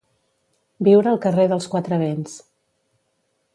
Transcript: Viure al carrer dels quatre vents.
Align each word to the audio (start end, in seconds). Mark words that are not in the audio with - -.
Viure 0.87 1.11
al 1.11 1.19
carrer 1.27 1.45
dels 1.53 1.69
quatre 1.75 2.01
vents. 2.07 2.35